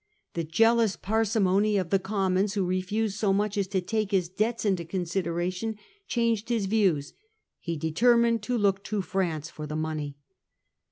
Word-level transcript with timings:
The 0.33 0.43
jealous 0.43 0.95
parsimony 0.95 1.77
of 1.77 1.91
the 1.91 1.99
Commons, 1.99 2.55
who 2.55 2.65
refused 2.65 3.19
so 3.19 3.31
much 3.31 3.55
as 3.55 3.67
to 3.67 3.81
take 3.81 4.09
his 4.09 4.29
debts 4.29 4.65
into 4.65 4.83
consideration, 4.83 5.75
changed 6.07 6.49
his 6.49 6.65
views. 6.65 7.13
He 7.59 7.77
determined 7.77 8.41
to 8.41 8.57
look 8.57 8.83
to 8.85 9.03
France 9.03 9.51
for 9.51 9.67
the 9.67 9.75
money. 9.75 10.17